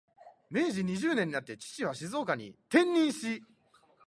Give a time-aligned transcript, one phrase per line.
[0.49, 3.43] 明治二十年になって、父は静岡に転任し、